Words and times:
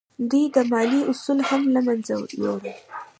دوی 0.29 0.45
د 0.55 0.57
مالیې 0.71 1.01
اصول 1.11 1.39
هم 1.49 1.61
له 1.73 1.79
منځه 1.87 2.11
یوړل. 2.41 2.75